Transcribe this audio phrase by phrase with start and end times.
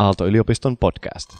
[0.00, 1.30] Aalto-yliopiston podcast.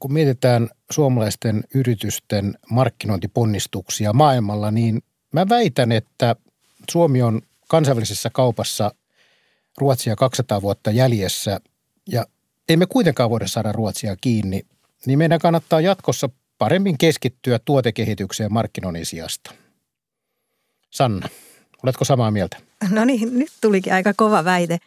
[0.00, 5.02] Kun mietitään suomalaisten yritysten markkinointiponnistuksia maailmalla, niin
[5.32, 6.36] mä väitän, että
[6.90, 8.94] Suomi on kansainvälisessä kaupassa
[9.78, 11.60] Ruotsia 200 vuotta jäljessä
[12.08, 12.26] ja
[12.68, 14.66] emme kuitenkaan voida saada Ruotsia kiinni,
[15.06, 16.28] niin meidän kannattaa jatkossa
[16.58, 19.54] paremmin keskittyä tuotekehitykseen markkinoinnin sijasta.
[20.90, 21.28] Sanna,
[21.82, 22.56] oletko samaa mieltä?
[22.90, 24.78] No niin, nyt tulikin aika kova väite.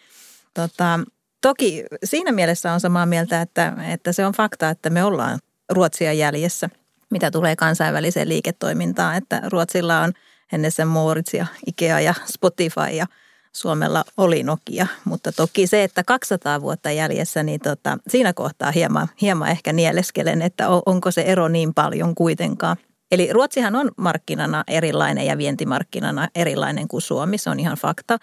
[0.53, 0.99] Tota,
[1.41, 5.39] toki siinä mielessä on samaa mieltä, että, että se on fakta, että me ollaan
[5.69, 6.69] Ruotsia jäljessä,
[7.09, 9.17] mitä tulee kansainväliseen liiketoimintaan.
[9.17, 10.13] Että Ruotsilla on
[10.51, 13.05] Hennessen Moritz ja Ikea ja Spotify ja
[13.53, 14.87] Suomella oli Nokia.
[15.05, 20.41] Mutta toki se, että 200 vuotta jäljessä, niin tota, siinä kohtaa hieman, hieman ehkä nieleskelen,
[20.41, 22.77] että onko se ero niin paljon kuitenkaan–
[23.13, 28.17] Eli Ruotsihan on markkinana erilainen ja vientimarkkinana erilainen kuin Suomi, se on ihan fakta.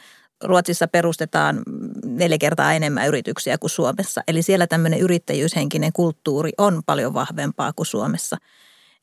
[0.45, 1.63] Ruotsissa perustetaan
[2.05, 4.21] neljä kertaa enemmän yrityksiä kuin Suomessa.
[4.29, 8.37] Eli siellä tämmöinen yrittäjyyshenkinen kulttuuri on paljon vahvempaa kuin Suomessa.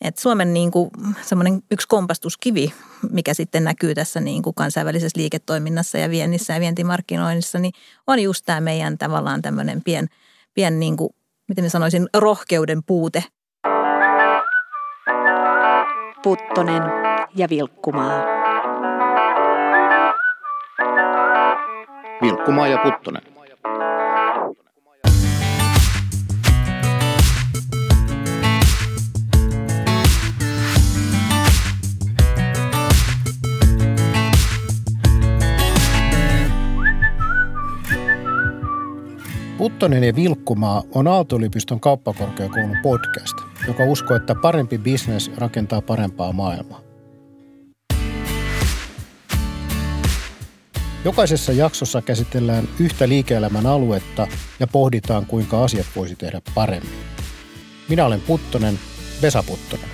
[0.02, 0.89] Et Suomen niin kuin
[1.22, 2.73] semmoinen yksi kompastuskivi,
[3.11, 7.73] mikä sitten näkyy tässä niin kuin kansainvälisessä liiketoiminnassa ja viennissä ja vientimarkkinoinnissa, niin
[8.08, 10.08] on just tämä meidän tavallaan tämmöinen pien,
[10.54, 11.09] pien niin kuin,
[11.48, 13.23] miten mä sanoisin, rohkeuden puute–
[16.23, 16.84] Puttonen
[17.36, 18.23] ja Vilkkumaa.
[22.22, 23.22] Vilkkumaa ja Puttonen.
[39.58, 46.82] Puttonen ja Vilkkumaa on Aalto-yliopiston kauppakorkeakoulun podcast, joka uskoo, että parempi bisnes rakentaa parempaa maailmaa.
[51.06, 54.28] Jokaisessa jaksossa käsitellään yhtä liike-elämän aluetta
[54.60, 57.00] ja pohditaan, kuinka asiat voisi tehdä paremmin.
[57.89, 58.80] Minä olen Puttonen,
[59.22, 59.89] Vesa Puttonen.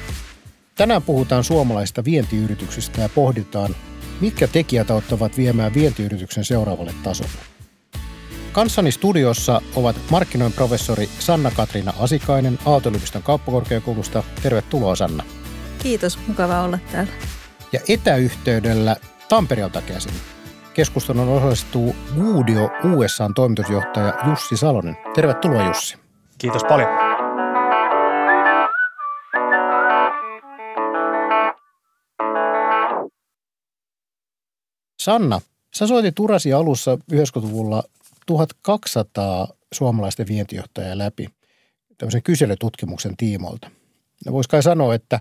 [0.76, 3.76] Tänään puhutaan suomalaista vientiyrityksistä ja pohditaan,
[4.22, 7.53] mitkä tekijät auttavat viemään vientiyrityksen seuraavalle tasolle.
[8.54, 14.24] Kanssani studiossa ovat markkinoin professori Sanna-Katriina Asikainen Aalto-yliopiston kauppakorkeakoulusta.
[14.44, 15.24] Tervetuloa Sanna.
[15.84, 17.14] Kiitos, mukava olla täällä.
[17.72, 18.96] Ja etäyhteydellä
[19.30, 20.14] Tampereelta käsin
[20.74, 24.98] keskustelun osallistuu Goodio USAn toimitusjohtaja Jussi Salonen.
[25.16, 25.98] Tervetuloa Jussi.
[26.38, 26.90] Kiitos paljon.
[35.02, 35.42] Sanna,
[35.76, 37.84] sä soitit urasi alussa 90-luvulla
[38.26, 41.28] 1200 suomalaisten vientijohtajaa läpi
[41.98, 43.70] tämmöisen kyselytutkimuksen tiimolta.
[44.26, 45.20] Ja voisi kai sanoa, että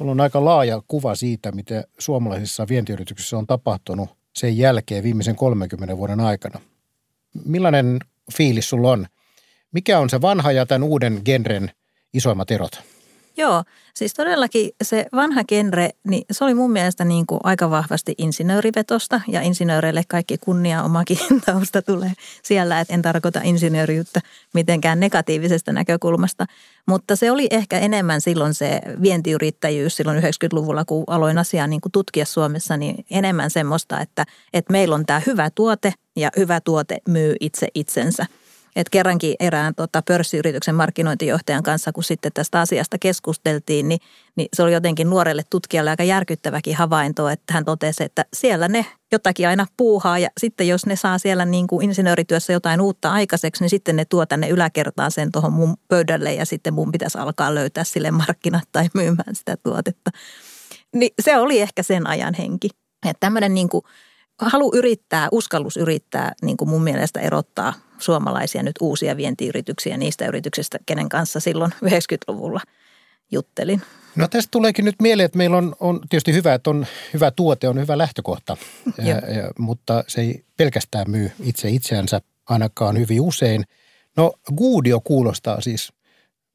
[0.00, 6.20] on aika laaja kuva siitä, miten suomalaisissa vientiyrityksissä on tapahtunut sen jälkeen viimeisen 30 vuoden
[6.20, 6.60] aikana.
[7.44, 7.98] Millainen
[8.36, 9.06] fiilis sulla on?
[9.72, 11.70] Mikä on se vanha ja tämän uuden genren
[12.14, 12.91] isoimmat erot?
[13.36, 18.14] Joo, siis todellakin se vanha genre, niin se oli mun mielestä niin kuin aika vahvasti
[18.18, 22.12] insinöörivetosta ja insinööreille kaikki kunnia omakin tausta tulee
[22.42, 24.20] siellä, että en tarkoita insinööriyttä
[24.54, 26.46] mitenkään negatiivisesta näkökulmasta,
[26.86, 31.92] mutta se oli ehkä enemmän silloin se vientiyrittäjyys silloin 90-luvulla, kun aloin asiaa niin kuin
[31.92, 36.98] tutkia Suomessa, niin enemmän semmoista, että, että meillä on tämä hyvä tuote ja hyvä tuote
[37.08, 38.26] myy itse itsensä–
[38.76, 44.00] et kerrankin erään tota, pörssiyrityksen markkinointijohtajan kanssa, kun sitten tästä asiasta keskusteltiin, niin,
[44.36, 48.86] niin se oli jotenkin nuorelle tutkijalle aika järkyttäväkin havainto, että hän totesi, että siellä ne
[49.12, 53.62] jotakin aina puuhaa ja sitten jos ne saa siellä niin kuin insinöörityössä jotain uutta aikaiseksi,
[53.62, 57.54] niin sitten ne tuo tänne yläkertaan sen tuohon mun pöydälle ja sitten mun pitäisi alkaa
[57.54, 60.10] löytää sille markkinat tai myymään sitä tuotetta.
[60.94, 62.68] Niin se oli ehkä sen ajan henki.
[63.06, 63.84] Että tämmöinen niin kuin
[64.40, 70.78] halu yrittää, uskallus yrittää niin kuin mun mielestä erottaa suomalaisia nyt uusia vientiyrityksiä niistä yrityksistä,
[70.86, 72.60] kenen kanssa silloin 90-luvulla
[73.32, 73.82] juttelin.
[74.16, 77.68] No tästä tuleekin nyt mieleen, että meillä on, on tietysti hyvä, että on hyvä tuote,
[77.68, 78.56] on hyvä lähtökohta,
[78.98, 83.64] ja, ja, mutta se ei pelkästään myy itse itseänsä ainakaan hyvin usein.
[84.16, 85.92] No Guudio kuulostaa siis,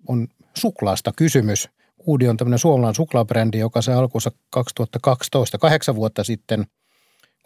[0.07, 0.27] on
[0.57, 1.69] suklaasta kysymys.
[2.06, 6.66] Guudio on tämmöinen suomalainen suklaabrändi, joka sai alkuunsa 2012, kahdeksan vuotta sitten–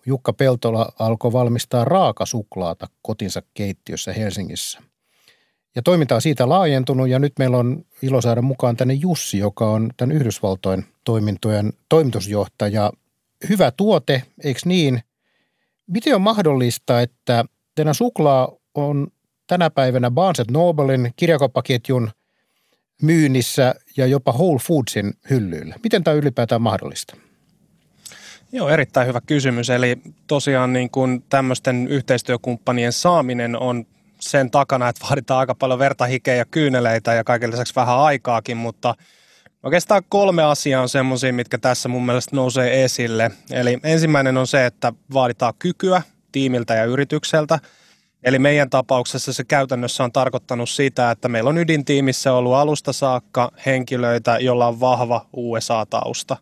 [0.05, 4.79] Jukka Peltola alkoi valmistaa raakasuklaata kotinsa keittiössä Helsingissä.
[5.75, 9.71] Ja toiminta on siitä laajentunut ja nyt meillä on ilo saada mukaan tänne Jussi, joka
[9.71, 12.91] on tämän Yhdysvaltojen toimintojen toimitusjohtaja.
[13.49, 15.01] Hyvä tuote, eikö niin?
[15.87, 17.45] Miten on mahdollista, että
[17.75, 19.07] teidän suklaa on
[19.47, 22.11] tänä päivänä Barnes Nobelin kirjakauppaketjun
[23.01, 25.75] myynnissä ja jopa Whole Foodsin hyllyillä?
[25.83, 27.15] Miten tämä ylipäätään mahdollista?
[28.53, 29.69] Joo, erittäin hyvä kysymys.
[29.69, 33.85] Eli tosiaan niin kuin tämmöisten yhteistyökumppanien saaminen on
[34.19, 38.57] sen takana, että vaaditaan aika paljon verta, hikeä ja kyyneleitä ja kaiken lisäksi vähän aikaakin,
[38.57, 38.95] mutta
[39.63, 43.31] oikeastaan kolme asiaa on semmoisia, mitkä tässä mun mielestä nousee esille.
[43.51, 46.01] Eli ensimmäinen on se, että vaaditaan kykyä
[46.31, 47.59] tiimiltä ja yritykseltä.
[48.23, 53.51] Eli meidän tapauksessa se käytännössä on tarkoittanut sitä, että meillä on ydintiimissä ollut alusta saakka
[53.65, 56.37] henkilöitä, joilla on vahva USA-tausta.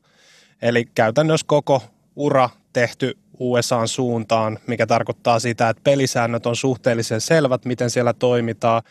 [0.61, 1.83] Eli käytännössä koko
[2.15, 8.81] ura tehty USAn suuntaan, mikä tarkoittaa sitä, että pelisäännöt on suhteellisen selvät, miten siellä toimitaan.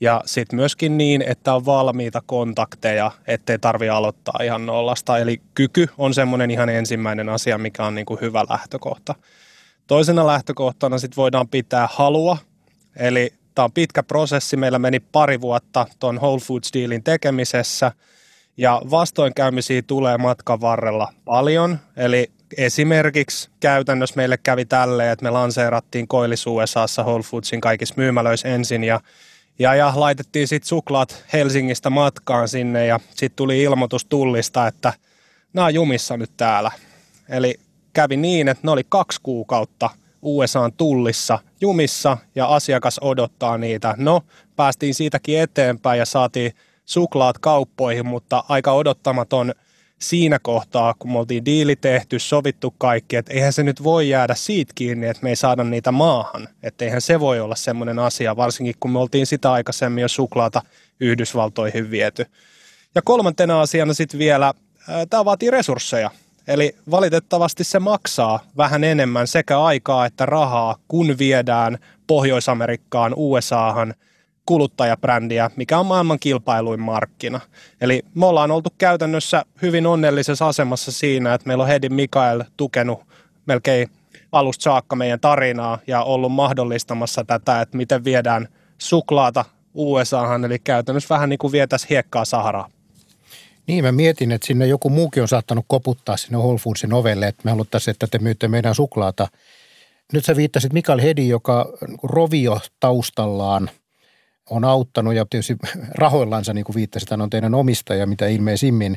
[0.00, 5.18] Ja sitten myöskin niin, että on valmiita kontakteja, ettei tarvi aloittaa ihan nollasta.
[5.18, 9.14] Eli kyky on semmoinen ihan ensimmäinen asia, mikä on niin kuin hyvä lähtökohta.
[9.86, 12.36] Toisena lähtökohtana sitten voidaan pitää halua,
[12.96, 14.56] eli tämä on pitkä prosessi.
[14.56, 17.92] Meillä meni pari vuotta tuon Whole Foods-diilin tekemisessä–
[18.56, 26.08] ja vastoinkäymisiä tulee matkan varrella paljon, eli esimerkiksi käytännössä meille kävi tälleen, että me lanseerattiin
[26.08, 29.00] Koilis USAssa Whole Foodsin kaikissa myymälöissä ensin ja
[29.58, 34.92] ja, ja laitettiin sitten suklaat Helsingistä matkaan sinne ja sitten tuli ilmoitus tullista, että
[35.52, 36.70] nämä on jumissa nyt täällä.
[37.28, 37.60] Eli
[37.92, 39.90] kävi niin, että ne oli kaksi kuukautta
[40.22, 43.94] USAn tullissa jumissa ja asiakas odottaa niitä.
[43.98, 44.22] No,
[44.56, 46.52] päästiin siitäkin eteenpäin ja saatiin
[46.84, 49.54] suklaat kauppoihin, mutta aika odottamaton
[49.98, 54.34] siinä kohtaa, kun me oltiin diili tehty, sovittu kaikki, että eihän se nyt voi jäädä
[54.34, 56.48] siitä kiinni, että me ei saada niitä maahan.
[56.62, 60.62] Että eihän se voi olla semmoinen asia, varsinkin kun me oltiin sitä aikaisemmin jo suklaata
[61.00, 62.26] Yhdysvaltoihin viety.
[62.94, 64.54] Ja kolmantena asiana sitten vielä,
[65.10, 66.10] tämä vaatii resursseja.
[66.48, 73.94] Eli valitettavasti se maksaa vähän enemmän sekä aikaa että rahaa, kun viedään Pohjois-Amerikkaan, USAhan–
[74.46, 77.40] kuluttajabrändiä, mikä on maailman kilpailuin markkina.
[77.80, 83.00] Eli me ollaan oltu käytännössä hyvin onnellisessa asemassa siinä, että meillä on Hedi Mikael tukenut
[83.46, 83.88] melkein
[84.32, 88.48] alusta saakka meidän tarinaa ja ollut mahdollistamassa tätä, että miten viedään
[88.78, 89.44] suklaata
[89.74, 92.68] USAhan, eli käytännössä vähän niin kuin vietäisiin hiekkaa Saharaa.
[93.66, 97.42] Niin, mä mietin, että sinne joku muukin on saattanut koputtaa sinne Whole Foodsin ovelle, että
[97.44, 99.28] me haluttaisiin, että te myytte meidän suklaata.
[100.12, 101.66] Nyt sä viittasit Mikael Hedi, joka
[102.02, 103.70] rovio taustallaan–
[104.50, 105.56] on auttanut ja tietysti
[105.94, 108.96] rahoillansa, niin kuin viittasit, on teidän omistaja mitä ilmeisimmin,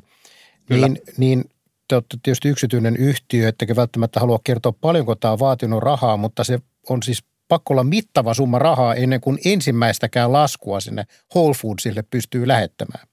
[0.70, 1.50] niin, niin
[1.88, 6.44] te olette tietysti yksityinen yhtiö, ettekä välttämättä halua kertoa paljonko tämä on vaatinut rahaa, mutta
[6.44, 6.60] se
[6.90, 11.04] on siis pakko olla mittava summa rahaa ennen kuin ensimmäistäkään laskua sinne
[11.36, 13.08] Whole Foodsille pystyy lähettämään.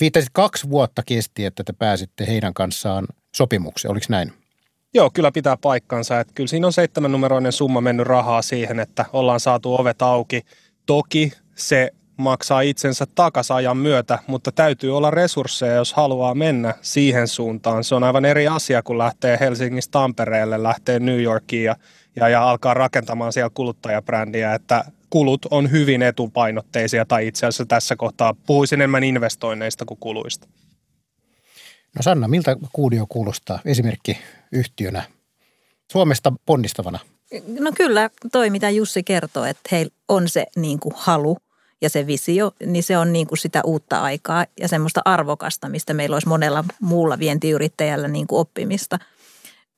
[0.00, 3.06] Viittasit kaksi vuotta kesti, että te pääsitte heidän kanssaan
[3.36, 4.32] sopimukseen, oliko näin?
[4.94, 6.20] Joo, kyllä pitää paikkansa.
[6.20, 10.42] Että kyllä siinä on seitsemän numeroinen summa mennyt rahaa siihen, että ollaan saatu ovet auki–
[10.86, 17.84] Toki se maksaa itsensä takasajan myötä, mutta täytyy olla resursseja, jos haluaa mennä siihen suuntaan.
[17.84, 21.76] Se on aivan eri asia, kun lähtee Helsingistä Tampereelle, lähtee New Yorkiin ja,
[22.16, 27.96] ja, ja alkaa rakentamaan siellä kuluttajabrändiä, että kulut on hyvin etupainotteisia tai itse asiassa tässä
[27.96, 30.48] kohtaa puhuisin enemmän investoinneista kuin kuluista.
[31.96, 34.18] No Sanna, miltä Kuudio kuulostaa esimerkki
[34.52, 35.02] yhtiönä
[35.92, 36.98] Suomesta ponnistavana?
[37.60, 41.36] No kyllä toi, mitä Jussi kertoo, että heillä on se niin kuin halu
[41.82, 45.94] ja se visio, niin se on niin kuin sitä uutta aikaa ja semmoista arvokasta, mistä
[45.94, 48.98] meillä olisi monella muulla vientiyrittäjällä niin kuin oppimista.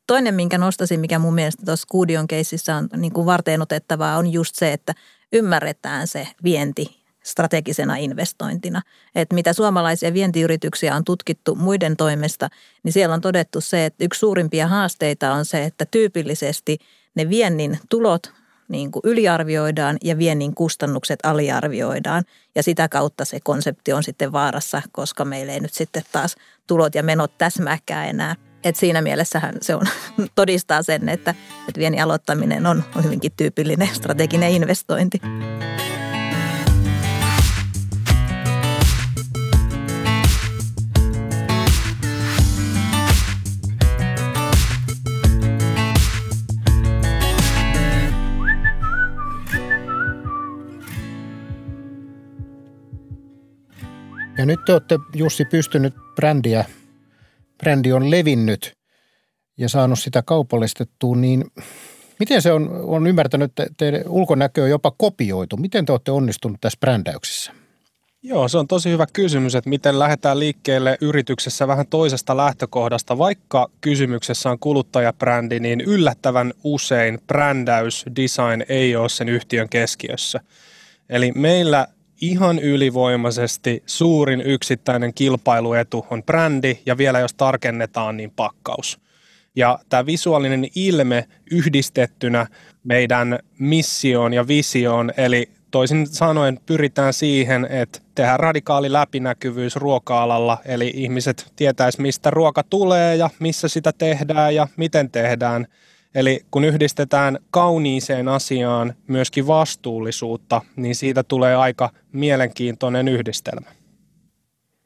[0.07, 4.33] Toinen, minkä nostasin, mikä mun mielestä tuossa Kuudion keississä on niin kuin varteen otettavaa, on
[4.33, 4.95] just se, että
[5.33, 8.83] ymmärretään se vienti strategisena investointina.
[9.15, 12.49] Että mitä suomalaisia vientiyrityksiä on tutkittu muiden toimesta,
[12.83, 16.79] niin siellä on todettu se, että yksi suurimpia haasteita on se, että tyypillisesti
[17.17, 18.33] ne viennin tulot
[18.69, 22.25] niin kuin yliarvioidaan ja viennin kustannukset aliarvioidaan.
[22.55, 26.95] Ja sitä kautta se konsepti on sitten vaarassa, koska meillä ei nyt sitten taas tulot
[26.95, 28.37] ja menot täsmääkään enää.
[28.65, 29.87] Et siinä mielessähän se on,
[30.35, 31.35] todistaa sen, että,
[31.69, 35.21] että viennin aloittaminen on hyvinkin tyypillinen strateginen investointi.
[54.39, 56.65] Ja nyt te olette Jussi pystynyt brändiä,
[57.59, 58.77] brändi on levinnyt
[59.59, 61.45] ja saanut sitä kaupallistettua, niin
[62.21, 65.57] miten se on, on ymmärtänyt, että teidän ulkonäkö on jopa kopioitu?
[65.57, 67.53] Miten te olette onnistunut tässä brändäyksessä?
[68.23, 73.19] Joo, se on tosi hyvä kysymys, että miten lähdetään liikkeelle yrityksessä vähän toisesta lähtökohdasta.
[73.19, 80.41] Vaikka kysymyksessä on kuluttajabrändi, niin yllättävän usein brändäys, design ei ole sen yhtiön keskiössä.
[81.09, 81.89] Eli meillä
[82.21, 89.01] ihan ylivoimaisesti suurin yksittäinen kilpailuetu on brändi ja vielä jos tarkennetaan, niin pakkaus.
[89.57, 92.47] Ja tämä visuaalinen ilme yhdistettynä
[92.85, 100.93] meidän missioon ja visioon, eli toisin sanoen pyritään siihen, että tehdään radikaali läpinäkyvyys ruoka-alalla, eli
[100.95, 105.67] ihmiset tietäis mistä ruoka tulee ja missä sitä tehdään ja miten tehdään.
[106.17, 113.71] Eli kun yhdistetään kauniiseen asiaan myöskin vastuullisuutta, niin siitä tulee aika mielenkiintoinen yhdistelmä.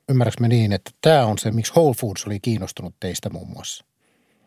[0.09, 3.85] Ymmärrätkö me niin, että tämä on se, miksi Whole Foods oli kiinnostunut teistä muun muassa?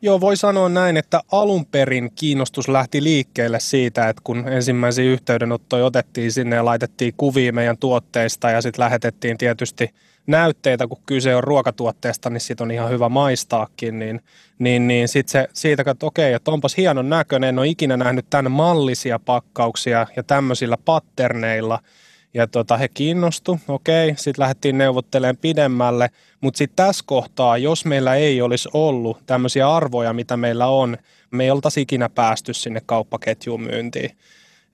[0.02, 5.86] Joo, voi sanoa näin, että alun perin kiinnostus lähti liikkeelle siitä, että kun ensimmäisiä yhteydenottoja
[5.86, 9.90] otettiin sinne ja laitettiin kuvia meidän tuotteista ja sitten lähetettiin tietysti
[10.28, 14.22] näytteitä, kun kyse on ruokatuotteesta, niin siitä on ihan hyvä maistaakin, niin,
[14.60, 18.26] niin, niin sitten se, siitä, että okei, että onpas hienon näköinen, en ole ikinä nähnyt
[18.30, 21.80] tämän mallisia pakkauksia ja tämmöisillä patterneilla–
[22.34, 26.10] ja tota, he kiinnostu, okei, sitten lähdettiin neuvottelemaan pidemmälle,
[26.42, 30.98] mutta sitten tässä kohtaa, jos meillä ei olisi ollut tämmöisiä arvoja, mitä meillä on,
[31.32, 34.18] me ei oltaisi ikinä päästy sinne kauppaketjuun myyntiin.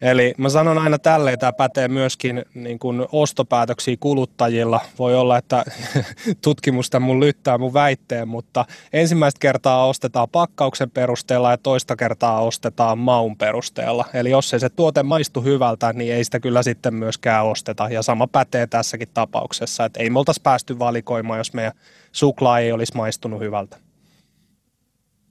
[0.01, 4.81] Eli mä sanon aina tälleen, tämä pätee myöskin niin kuin ostopäätöksiä kuluttajilla.
[4.99, 5.63] Voi olla, että
[6.43, 12.97] tutkimusta mun lyttää mun väitteen, mutta ensimmäistä kertaa ostetaan pakkauksen perusteella ja toista kertaa ostetaan
[12.97, 14.05] maun perusteella.
[14.13, 17.89] Eli jos ei se tuote maistu hyvältä, niin ei sitä kyllä sitten myöskään osteta.
[17.89, 21.73] Ja sama pätee tässäkin tapauksessa, että ei me oltaisi päästy valikoimaan, jos meidän
[22.11, 23.77] suklaa ei olisi maistunut hyvältä.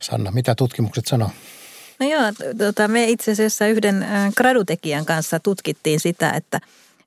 [0.02, 1.30] Sanna, mitä tutkimukset sanoo?
[2.00, 2.22] No joo,
[2.58, 6.60] tota, me itse asiassa yhden gradutekijän kanssa tutkittiin sitä, että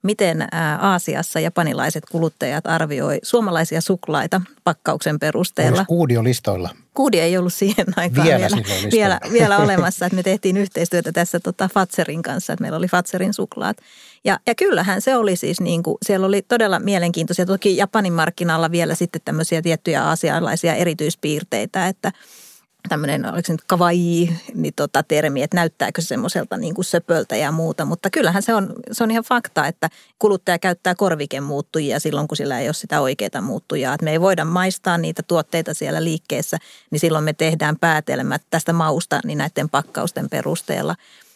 [0.03, 0.47] miten
[0.81, 5.77] Aasiassa japanilaiset kuluttajat arvioi suomalaisia suklaita pakkauksen perusteella.
[5.77, 6.69] Olisi kuudio listoilla?
[6.93, 10.05] Kuudi ei ollut siihen aikaan vielä, vielä, vielä, vielä olemassa.
[10.05, 13.77] Että me tehtiin yhteistyötä tässä tota Fatserin kanssa, että meillä oli Fatserin suklaat.
[14.23, 17.45] Ja, ja kyllähän se oli siis niin kuin, siellä oli todella mielenkiintoisia.
[17.45, 22.11] Toki Japanin markkinalla vielä sitten tämmöisiä tiettyjä asialaisia erityispiirteitä, että–
[22.89, 27.35] tämmöinen, oliko se nyt kawaii, niin tota termi, että näyttääkö se semmoiselta niin kuin söpöltä
[27.35, 27.85] ja muuta.
[27.85, 32.59] Mutta kyllähän se on, se on ihan fakta, että kuluttaja käyttää korvikemuuttujia silloin, kun sillä
[32.59, 33.93] ei ole sitä oikeaa muuttujaa.
[33.93, 36.57] Että me ei voida maistaa niitä tuotteita siellä liikkeessä,
[36.91, 40.95] niin silloin me tehdään päätelmät tästä mausta niin näiden pakkausten perusteella.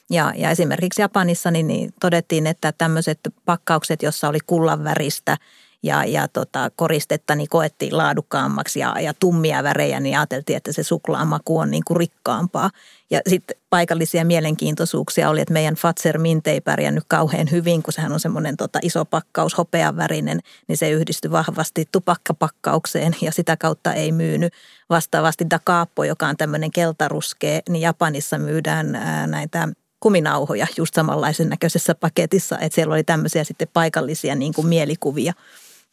[0.09, 5.37] Ja, ja esimerkiksi Japanissa niin, niin todettiin, että tämmöiset pakkaukset, jossa oli kullan väristä–
[5.85, 10.83] ja, ja tota, koristetta niin koettiin laadukkaammaksi ja, ja tummia värejä, niin ajateltiin, että se
[10.83, 12.69] suklaamaku on niin kuin rikkaampaa.
[13.09, 18.11] Ja sitten paikallisia mielenkiintoisuuksia oli, että meidän Fatser Mint ei pärjännyt kauhean hyvin, kun sehän
[18.11, 23.93] on semmoinen tota, iso pakkaus, hopean värinen, niin se yhdistyi vahvasti tupakkapakkaukseen ja sitä kautta
[23.93, 24.53] ei myynyt.
[24.89, 29.67] Vastaavasti Dakaappo, joka on tämmöinen keltaruskea, niin Japanissa myydään ää, näitä
[29.99, 35.33] kuminauhoja just samanlaisen näköisessä paketissa, että siellä oli tämmöisiä sitten paikallisia niin kuin mielikuvia–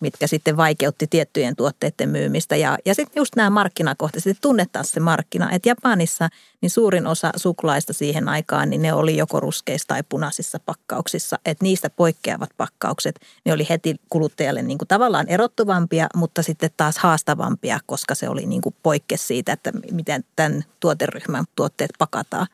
[0.03, 2.57] mitkä sitten vaikeutti tiettyjen tuotteiden myymistä.
[2.57, 5.51] Ja, ja sitten just nämä markkinakohtaiset, tunnetaan se markkina.
[5.51, 6.29] Että Japanissa
[6.61, 11.39] niin suurin osa suklaista siihen aikaan, niin ne oli joko ruskeissa tai punaisissa pakkauksissa.
[11.47, 16.99] Että niistä poikkeavat pakkaukset, ne oli heti kuluttajalle niin kuin tavallaan erottuvampia, mutta sitten taas
[16.99, 22.47] haastavampia, koska se oli niin kuin poikke siitä, että miten tämän tuoteryhmän tuotteet pakataan.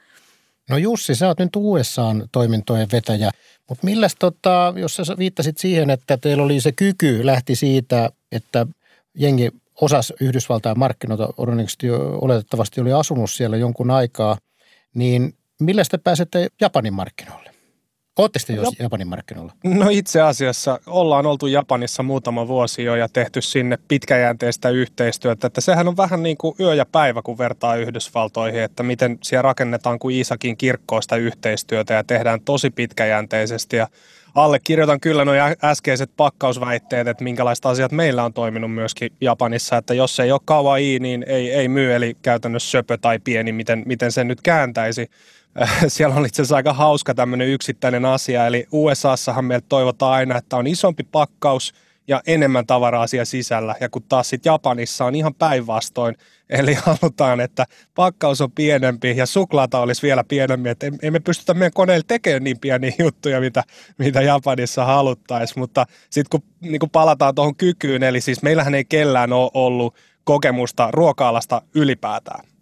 [0.70, 3.30] No Jussi, sä oot nyt USAn toimintojen vetäjä.
[3.68, 8.66] Mutta milläs, tota, jos sä viittasit siihen, että teillä oli se kyky, lähti siitä, että
[9.14, 11.28] jengi osas Yhdysvaltain markkinoita,
[12.20, 14.38] oletettavasti oli asunut siellä jonkun aikaa,
[14.94, 17.47] niin millä te pääsette Japanin markkinoille?
[18.18, 19.52] Oletteko te jo no, Japanin markkinoilla?
[19.64, 25.46] No itse asiassa ollaan oltu Japanissa muutama vuosi jo ja tehty sinne pitkäjänteistä yhteistyötä.
[25.46, 29.42] Että sehän on vähän niin kuin yö ja päivä, kun vertaa Yhdysvaltoihin, että miten siellä
[29.42, 33.76] rakennetaan kuin Iisakin kirkkoista yhteistyötä ja tehdään tosi pitkäjänteisesti.
[33.76, 33.88] Ja
[34.34, 35.34] allekirjoitan kyllä nuo
[35.64, 40.98] äskeiset pakkausväitteet, että minkälaiset asiat meillä on toiminut myöskin Japanissa, että jos ei ole kawaii,
[40.98, 45.10] niin ei, ei myy, eli käytännössä söpö tai pieni, miten, miten sen nyt kääntäisi.
[45.88, 50.56] siellä on itse asiassa aika hauska tämmöinen yksittäinen asia, eli USAssahan meiltä toivotaan aina, että
[50.56, 51.74] on isompi pakkaus
[52.08, 56.16] ja enemmän tavaraa siellä sisällä, ja kun taas sitten Japanissa on ihan päinvastoin,
[56.50, 61.72] eli halutaan, että pakkaus on pienempi ja suklaata olisi vielä pienempi, että emme pystytä meidän
[61.74, 63.64] koneella tekemään niin pieniä juttuja, mitä,
[63.98, 68.84] mitä Japanissa haluttaisiin, mutta sitten kun niin kun palataan tuohon kykyyn, eli siis meillähän ei
[68.84, 72.57] kellään ole ollut kokemusta ruoka-alasta ylipäätään.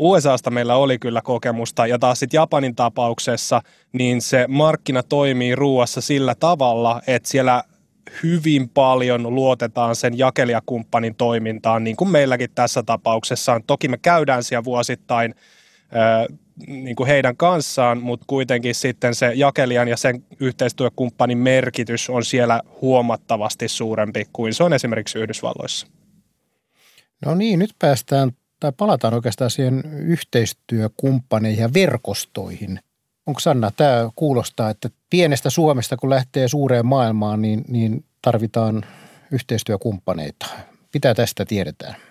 [0.00, 6.00] USAsta meillä oli kyllä kokemusta ja taas sitten Japanin tapauksessa niin se markkina toimii ruuassa
[6.00, 7.64] sillä tavalla, että siellä
[8.22, 13.62] hyvin paljon luotetaan sen jakelijakumppanin toimintaan, niin kuin meilläkin tässä tapauksessa on.
[13.66, 15.34] Toki me käydään siellä vuosittain
[16.66, 22.60] niin kuin heidän kanssaan, mutta kuitenkin sitten se jakelijan ja sen yhteistyökumppanin merkitys on siellä
[22.80, 25.86] huomattavasti suurempi kuin se on esimerkiksi Yhdysvalloissa.
[27.26, 28.30] No niin, nyt päästään
[28.60, 32.80] tai palataan oikeastaan siihen yhteistyökumppaneihin ja verkostoihin.
[33.26, 38.82] Onko Sanna, tämä kuulostaa, että pienestä Suomesta kun lähtee suureen maailmaan, niin, niin tarvitaan
[39.30, 40.46] yhteistyökumppaneita.
[40.94, 42.09] Mitä tästä tiedetään?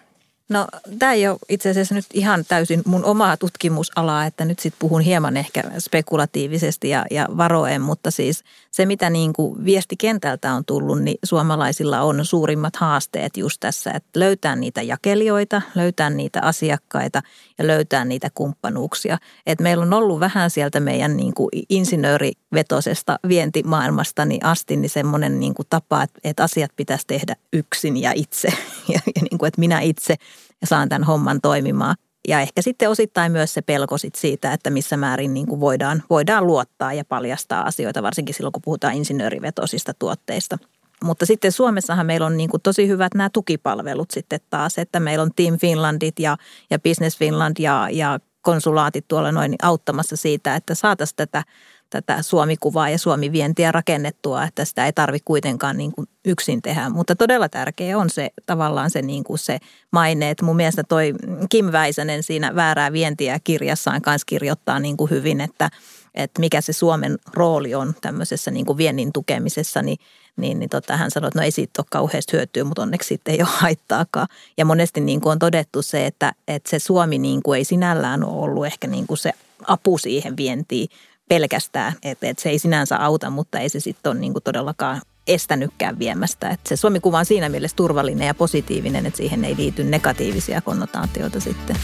[0.49, 0.67] No
[0.99, 5.01] tämä ei ole itse asiassa nyt ihan täysin mun omaa tutkimusalaa, että nyt sitten puhun
[5.01, 11.01] hieman ehkä spekulatiivisesti ja, ja varoen, mutta siis se mitä niin kuin viestikentältä on tullut,
[11.01, 17.21] niin suomalaisilla on suurimmat haasteet just tässä, että löytää niitä jakelijoita, löytää niitä asiakkaita
[17.57, 19.17] ja löytää niitä kumppanuuksia.
[19.45, 25.39] Et meillä on ollut vähän sieltä meidän niin kuin insinöörivetosesta vientimaailmasta niin asti niin semmoinen
[25.39, 28.47] niin kuin tapa, että, että asiat pitäisi tehdä yksin ja itse
[28.93, 30.15] ja, ja niin kuin, että minä itse–
[30.61, 31.95] ja saan tämän homman toimimaan.
[32.27, 36.03] Ja ehkä sitten osittain myös se pelko sit siitä, että missä määrin niin kuin voidaan,
[36.09, 40.57] voidaan luottaa ja paljastaa asioita, varsinkin silloin kun puhutaan insinöörivetosista tuotteista.
[41.03, 45.21] Mutta sitten Suomessahan meillä on niin kuin tosi hyvät nämä tukipalvelut sitten taas, että meillä
[45.21, 46.37] on Team Finlandit ja,
[46.69, 51.43] ja Business Finland ja, ja konsulaatit tuolla noin auttamassa siitä, että saataisiin tätä
[51.89, 56.89] tätä Suomi-kuvaa ja Suomi-vientiä rakennettua, että sitä ei tarvitse kuitenkaan niin kuin yksin tehdä.
[56.89, 59.57] Mutta todella tärkeä on se tavallaan se, niin kuin se
[59.91, 61.13] maine, että mun mielestä toi
[61.49, 65.69] Kim Väisänen siinä väärää vientiä kirjassaan kanssa kirjoittaa niin kuin hyvin, että,
[66.15, 69.97] että mikä se Suomen rooli on tämmöisessä niin kuin viennin tukemisessa, niin
[70.39, 73.33] niin, niin tota, hän sanoi, että no ei siitä ole kauheasti hyötyä, mutta onneksi sitten
[73.33, 74.27] ei ole haittaakaan.
[74.57, 78.23] Ja monesti niin kuin on todettu se, että, että se Suomi niin kuin ei sinällään
[78.23, 79.31] ole ollut ehkä niin kuin se
[79.67, 80.89] apu siihen vientiin,
[81.29, 85.01] pelkästään, että, että se ei sinänsä auta, mutta ei se sitten ole niin kuin todellakaan
[85.27, 86.49] estänytkään viemästä.
[86.49, 91.39] Että se Suomi-kuva on siinä mielessä turvallinen ja positiivinen, että siihen ei liity negatiivisia konnotaatioita
[91.39, 91.75] sitten.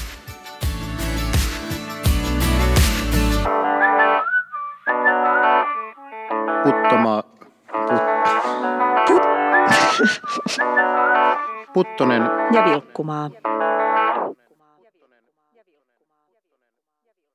[6.64, 7.24] Puttoma,
[7.88, 8.02] put,
[9.08, 9.22] put,
[11.74, 12.22] Puttonen
[12.54, 13.30] ja Vilkkumaa.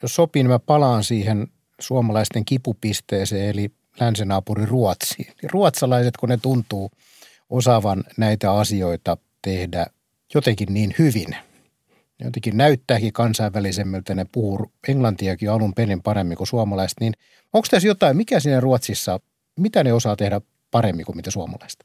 [0.03, 1.49] Jos sopii, niin mä palaan siihen
[1.81, 3.71] suomalaisten kipupisteeseen, eli
[4.01, 5.33] länsinaapuri Ruotsiin.
[5.53, 6.91] Ruotsalaiset, kun ne tuntuu
[7.51, 9.87] osaavan näitä asioita tehdä
[10.35, 11.37] jotenkin niin hyvin,
[12.25, 17.13] jotenkin näyttääkin kansainvälisemmältä, ne puhuu englantiakin alun perin paremmin kuin suomalaiset, niin
[17.53, 19.21] onko tässä jotain, mikä siinä Ruotsissa,
[19.57, 21.85] mitä ne osaa tehdä paremmin kuin mitä suomalaiset?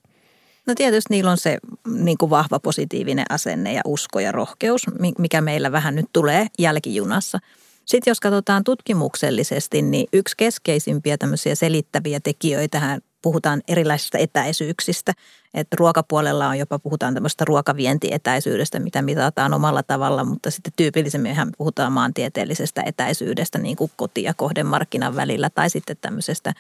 [0.68, 1.58] No tietysti niillä on se
[2.04, 4.82] niin kuin vahva positiivinen asenne ja usko ja rohkeus,
[5.18, 7.40] mikä meillä vähän nyt tulee jälkijunassa–
[7.86, 15.14] sitten jos katsotaan tutkimuksellisesti, niin yksi keskeisimpiä tämmöisiä selittäviä tekijöitä puhutaan erilaisista etäisyyksistä.
[15.54, 21.92] Että ruokapuolella on jopa puhutaan tämmöistä ruokavientietäisyydestä, mitä mitataan omalla tavalla, mutta sitten tyypillisemmin puhutaan
[21.92, 26.54] maantieteellisestä etäisyydestä niin kuin koti- ja kohdemarkkinan välillä tai sitten tämmöisestä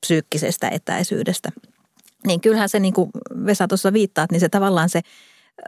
[0.00, 1.52] psyykkisestä etäisyydestä.
[2.26, 3.10] Niin kyllähän se, niin kuin
[3.46, 5.00] Vesa tuossa viittaat, niin se tavallaan se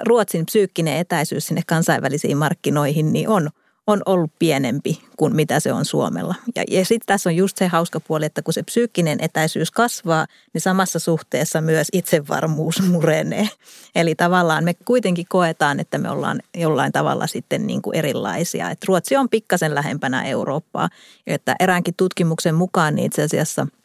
[0.07, 3.51] Ruotsin psyykkinen etäisyys sinne kansainvälisiin markkinoihin niin on–
[3.88, 6.35] on ollut pienempi kuin mitä se on Suomella.
[6.57, 10.27] Ja, ja sitten tässä on just se hauska puoli, että kun se psyykkinen etäisyys kasvaa,
[10.53, 13.48] niin samassa suhteessa myös itsevarmuus murenee.
[13.94, 18.70] Eli tavallaan me kuitenkin koetaan, että me ollaan jollain tavalla sitten niin kuin erilaisia.
[18.70, 20.88] Et Ruotsi on pikkasen lähempänä Eurooppaa.
[21.27, 23.66] Että eräänkin tutkimuksen mukaan niin itse asiassa–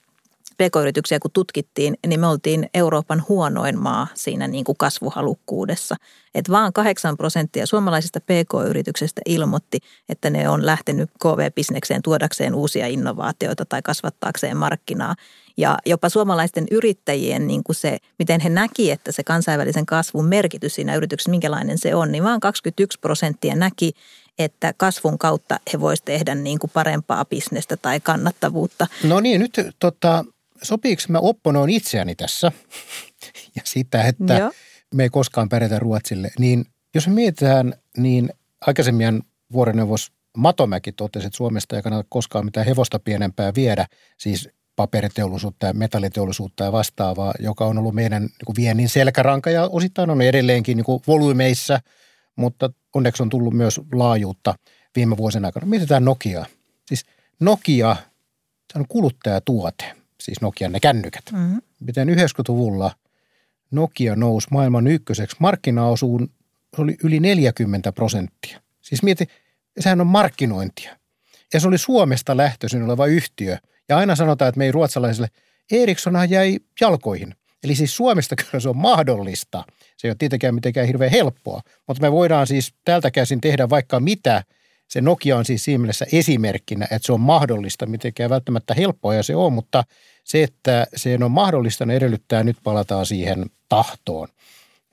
[0.54, 5.96] pk-yrityksiä kun tutkittiin, niin me oltiin Euroopan huonoin maa siinä niin kuin kasvuhalukkuudessa.
[6.36, 13.66] Että vaan 8 prosenttia suomalaisista pk-yrityksistä ilmoitti, että ne on lähtenyt KV-bisnekseen tuodakseen uusia innovaatioita
[13.66, 15.16] tai kasvattaakseen markkinaa.
[15.58, 20.76] Ja jopa suomalaisten yrittäjien niin kuin se, miten he näki, että se kansainvälisen kasvun merkitys
[20.76, 23.92] siinä yrityksessä, minkälainen se on, niin vaan 21 prosenttia näki,
[24.40, 28.88] että kasvun kautta he voisivat tehdä niin kuin parempaa bisnestä tai kannattavuutta.
[29.04, 30.26] No niin, nyt tota,
[30.64, 32.52] sopiiko mä opponoin itseäni tässä
[33.56, 34.52] ja sitä, että Joo.
[34.94, 38.30] me ei koskaan pärjätä Ruotsille, niin jos me mietitään, niin
[38.62, 43.86] aikaisemmin vuoroneuvos Matomäki totesi, että Suomesta ei kannata koskaan mitään hevosta pienempää viedä,
[44.18, 49.68] siis paperiteollisuutta ja metalliteollisuutta ja vastaavaa, joka on ollut meidän niin kuin viennin selkäranka ja
[49.72, 51.80] osittain on edelleenkin niin kuin volyymeissa,
[52.36, 54.56] mutta onneksi on tullut myös laajuutta
[54.96, 55.66] viime vuosien aikana.
[55.66, 56.46] Mietitään Nokia.
[56.88, 57.06] Siis
[57.40, 57.96] Nokia,
[58.74, 61.24] se on kuluttajatuote siis Nokian ne kännykät.
[61.32, 61.62] Mm-hmm.
[61.80, 62.92] Miten 90-luvulla
[63.72, 66.30] Nokia nousi maailman ykköseksi markkinaosuun,
[66.76, 68.62] se oli yli 40 prosenttia.
[68.82, 69.28] Siis mieti,
[69.80, 70.98] sehän on markkinointia.
[71.54, 73.58] Ja se oli Suomesta lähtöisin oleva yhtiö.
[73.90, 75.28] Ja aina sanotaan, että me ei ruotsalaisille,
[75.72, 77.36] Ericssonhan jäi jalkoihin.
[77.64, 79.64] Eli siis Suomesta kyllä se on mahdollista.
[79.98, 84.00] Se ei ole tietenkään mitenkään hirveän helppoa, mutta me voidaan siis tältä käsin tehdä vaikka
[84.00, 84.44] mitä–
[84.94, 89.24] se Nokia on siis siinä mielessä esimerkkinä, että se on mahdollista, mitenkään välttämättä helppoa ja
[89.24, 89.84] se on, mutta
[90.24, 94.28] se, että se on mahdollista, ne edellyttää nyt palataan siihen tahtoon,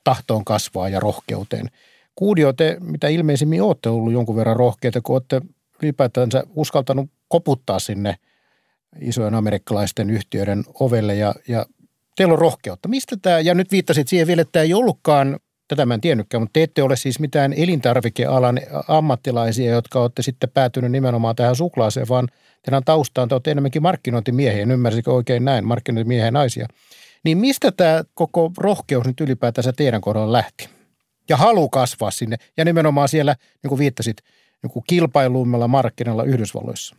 [0.04, 1.70] tahtoon kasvaa ja rohkeuteen.
[2.14, 5.40] Kuudio, te mitä ilmeisimmin olette ollut jonkun verran rohkeita, kun olette
[5.82, 8.16] ylipäätänsä uskaltanut koputtaa sinne
[9.00, 11.66] isojen amerikkalaisten yhtiöiden ovelle ja, ja
[12.16, 12.88] teillä on rohkeutta.
[12.88, 15.38] Mistä tämä, ja nyt viittasit siihen vielä, että tämä ei ollutkaan,
[15.70, 20.50] tätä mä en tiennytkään, mutta te ette ole siis mitään elintarvikealan ammattilaisia, jotka olette sitten
[20.50, 22.28] päätynyt nimenomaan tähän suklaaseen, vaan
[22.62, 26.66] teidän taustaan te olette enemmänkin markkinointimiehiä, ymmärsikö oikein näin, markkinointimiehiä naisia.
[27.24, 30.68] Niin mistä tämä koko rohkeus nyt ylipäätänsä teidän kohdalla lähti?
[31.28, 34.16] Ja halu kasvaa sinne, ja nimenomaan siellä, niin kuin viittasit,
[34.62, 36.96] niin kuin kilpailummalla markkinalla Yhdysvalloissa.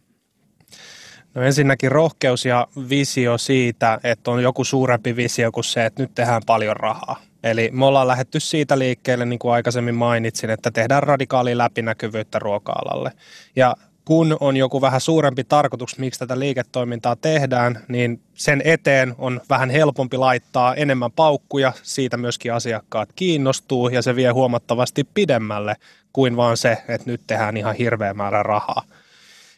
[1.36, 6.12] No ensinnäkin rohkeus ja visio siitä, että on joku suurempi visio kuin se, että nyt
[6.16, 7.31] tehdään paljon rahaa.
[7.44, 13.12] Eli me ollaan lähetty siitä liikkeelle, niin kuin aikaisemmin mainitsin, että tehdään radikaalia läpinäkyvyyttä ruoka-alalle.
[13.56, 13.76] Ja
[14.06, 19.70] kun on joku vähän suurempi tarkoitus, miksi tätä liiketoimintaa tehdään, niin sen eteen on vähän
[19.70, 25.76] helpompi laittaa enemmän paukkuja, siitä myöskin asiakkaat kiinnostuu ja se vie huomattavasti pidemmälle
[26.14, 28.84] kuin vaan se, että nyt tehdään ihan hirveä määrä rahaa.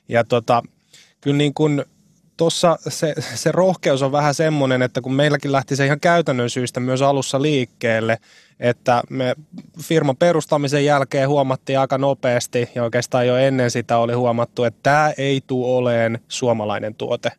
[0.10, 0.64] Ja tota,
[1.22, 1.86] kyllä niin kuin
[2.38, 6.80] tuossa se, se rohkeus on vähän semmoinen, että kun meilläkin lähti se ihan käytännön syystä
[6.80, 8.18] myös alussa liikkeelle,
[8.60, 9.36] että me
[9.82, 15.14] firman perustamisen jälkeen huomattiin aika nopeasti ja oikeastaan jo ennen sitä oli huomattu, että tämä
[15.18, 17.32] ei tule oleen suomalainen tuote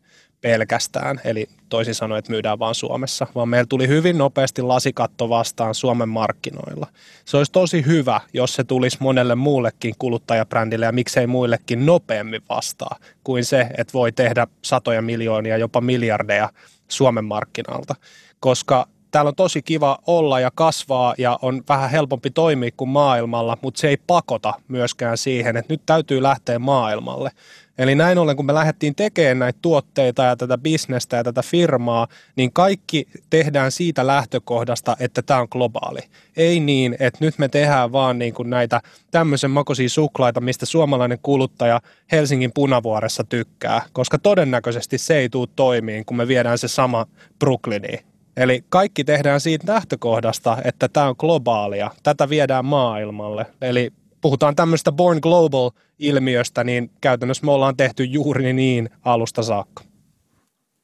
[0.45, 5.75] pelkästään, eli toisin sanoen, että myydään vain Suomessa, vaan meillä tuli hyvin nopeasti lasikatto vastaan
[5.75, 6.87] Suomen markkinoilla.
[7.25, 12.95] Se olisi tosi hyvä, jos se tulisi monelle muullekin kuluttajabrändille ja miksei muillekin nopeammin vastaa
[13.23, 16.49] kuin se, että voi tehdä satoja miljoonia, jopa miljardeja
[16.87, 17.95] Suomen markkinalta,
[18.39, 23.57] koska täällä on tosi kiva olla ja kasvaa ja on vähän helpompi toimia kuin maailmalla,
[23.61, 27.31] mutta se ei pakota myöskään siihen, että nyt täytyy lähteä maailmalle.
[27.77, 32.07] Eli näin ollen, kun me lähdettiin tekemään näitä tuotteita ja tätä bisnestä ja tätä firmaa,
[32.35, 36.01] niin kaikki tehdään siitä lähtökohdasta, että tämä on globaali.
[36.37, 41.19] Ei niin, että nyt me tehdään vaan niin kuin näitä tämmöisen makoisia suklaita, mistä suomalainen
[41.21, 47.05] kuluttaja Helsingin punavuoressa tykkää, koska todennäköisesti se ei tule toimiin, kun me viedään se sama
[47.39, 48.14] Brooklyniin.
[48.37, 53.45] Eli kaikki tehdään siitä lähtökohdasta, että tämä on globaalia, tätä viedään maailmalle.
[53.61, 59.83] Eli puhutaan tämmöistä Born Global-ilmiöstä, niin käytännössä me ollaan tehty juuri niin alusta saakka.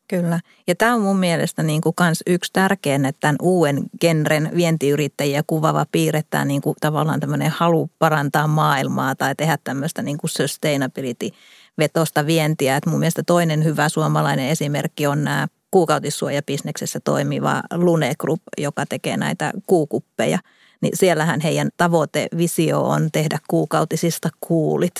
[0.08, 0.40] Kyllä.
[0.68, 5.44] Ja tämä on mun mielestä niin kuin kans yksi tärkein, että tämän uuden genren vientiyrittäjiä
[5.48, 10.30] kuvava piirre, tämä niin kuin tavallaan tämmöinen halu parantaa maailmaa tai tehdä tämmöistä niin kuin
[10.30, 12.76] sustainability-vetosta vientiä.
[12.76, 19.18] Että mun mielestä toinen hyvä suomalainen esimerkki on nämä kuukautissuojabisneksessä toimiva Lune Group, joka tekee
[19.18, 20.40] näitä kuukuppeja–
[20.82, 24.96] niin siellähän heidän tavoitevisio on tehdä kuukautisista kuulit,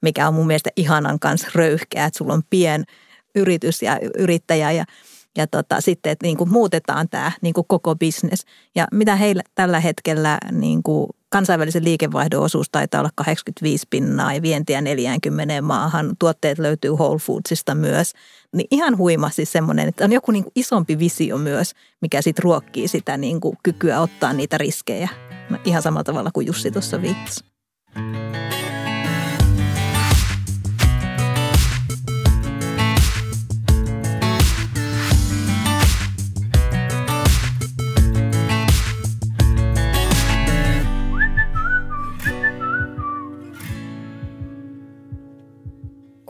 [0.00, 2.84] mikä on mun mielestä ihanan kanssa röyhkeä, että sulla on pien
[3.34, 4.84] yritys ja yrittäjä ja,
[5.36, 8.44] ja tota, sitten, että niin kuin muutetaan tämä niin kuin koko bisnes.
[8.74, 14.42] Ja mitä heillä tällä hetkellä niin kuin kansainvälisen liikevaihdon osuus taitaa olla 85 pinnaa ja
[14.42, 16.16] vientiä 40 maahan.
[16.18, 18.12] Tuotteet löytyy Whole Foodsista myös.
[18.56, 22.42] Niin ihan huima siis semmoinen, että on joku niin kuin isompi visio myös, mikä sitten
[22.42, 25.08] ruokkii sitä niin kuin kykyä ottaa niitä riskejä.
[25.64, 27.44] Ihan samalla tavalla kuin Jussi tuossa viittasi.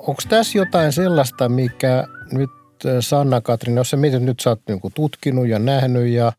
[0.02, 2.50] Onko tässä jotain sellaista, mikä nyt
[2.86, 6.32] äh, Sanna-Katrin, jos sä mietit, nyt sä oot niin tutkinut ja nähnyt ja,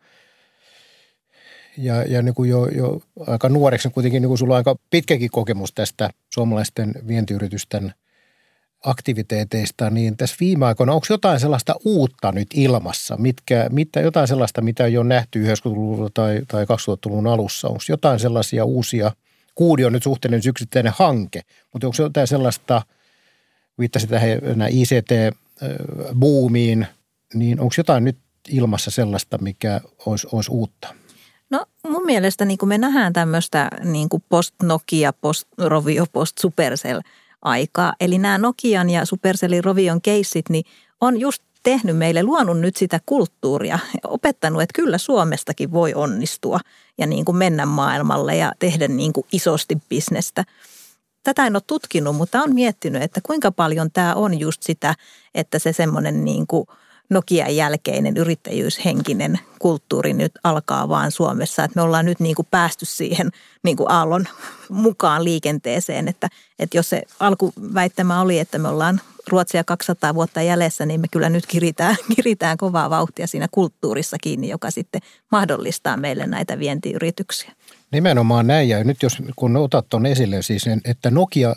[1.78, 5.30] ja, ja niin kuin jo, jo aika nuoreksi kuitenkin niin kuin sulla on aika pitkäkin
[5.32, 7.94] kokemus tästä suomalaisten vientiyritysten
[8.86, 13.18] aktiviteeteista, niin tässä viime aikoina, onko jotain sellaista uutta nyt ilmassa?
[13.18, 17.68] Mitkä, mitä, jotain sellaista, mitä ei ole nähty 90-luvulla tai, tai 2000-luvun alussa?
[17.68, 19.12] Onko jotain sellaisia uusia,
[19.56, 21.42] Kuudi on nyt suhteellinen yksittäinen hanke,
[21.74, 22.82] mutta onko jotain sellaista–
[23.80, 24.30] viittasit tähän
[24.72, 25.28] ICT-buumiin,
[27.34, 28.18] niin onko jotain nyt
[28.50, 30.96] ilmassa sellaista, mikä olisi, olisi uutta?
[31.50, 37.02] No mun mielestä niin kuin me nähdään tämmöistä niin post-Nokia, post-Rovio, post-Supercell
[37.42, 37.94] aikaa.
[38.00, 40.66] Eli nämä Nokian ja Supercellin Rovion keissit, niin
[41.02, 46.60] on just tehnyt meille, luonut nyt sitä kulttuuria opettanut, että kyllä Suomestakin voi onnistua
[46.98, 50.44] ja niin kuin mennä maailmalle ja tehdä niin kuin isosti bisnestä–
[51.24, 54.96] tätä en ole tutkinut, mutta on miettinyt, että kuinka paljon tämä on just sitä,
[55.36, 56.68] että se semmoinen niin kuin
[57.10, 61.64] Nokian jälkeinen yrittäjyyshenkinen kulttuuri nyt alkaa vaan Suomessa.
[61.64, 63.32] Että me ollaan nyt niin kuin päästy siihen
[63.64, 64.26] niin kuin aallon
[64.70, 70.86] mukaan liikenteeseen, että, että jos se alkuväittämä oli, että me ollaan Ruotsia 200 vuotta jäljessä,
[70.86, 76.28] niin me kyllä nyt kiritään, kiritään kovaa vauhtia siinä kulttuurissa kiinni, joka sitten mahdollistaa meille
[76.28, 77.52] näitä vientiyrityksiä.
[77.92, 81.56] Nimenomaan näin, ja nyt jos kun otat tuon esille siis, että Nokia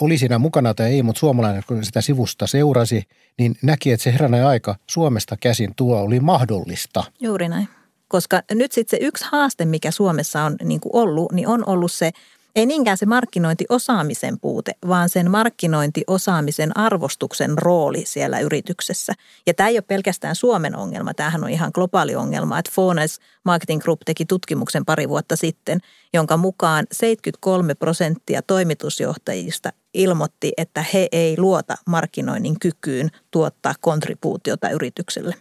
[0.00, 3.02] oli siinä mukana tai ei, mutta suomalainen, kun sitä sivusta seurasi,
[3.38, 7.04] niin näki, että se herranen aika Suomesta käsin tuo oli mahdollista.
[7.20, 7.68] Juuri näin.
[8.08, 11.92] Koska nyt sitten se yksi haaste, mikä Suomessa on niin kuin ollut, niin on ollut
[11.92, 12.10] se–
[12.56, 19.12] ei niinkään se markkinointiosaamisen puute, vaan sen markkinointiosaamisen arvostuksen rooli siellä yrityksessä.
[19.46, 22.58] Ja tämä ei ole pelkästään Suomen ongelma, tämähän on ihan globaali ongelma.
[22.58, 25.78] Että Fones Marketing Group teki tutkimuksen pari vuotta sitten,
[26.14, 35.34] jonka mukaan 73 prosenttia toimitusjohtajista ilmoitti, että he ei luota markkinoinnin kykyyn tuottaa kontribuutiota yritykselle.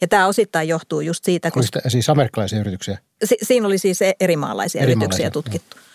[0.00, 1.62] Ja tämä osittain johtuu just siitä, kun...
[1.88, 2.98] Siis amerikkalaisia yrityksiä?
[3.24, 5.76] Si- siinä oli siis eri maalaisia, eri yrityksiä maalaisia, tutkittu.
[5.76, 5.87] Jo.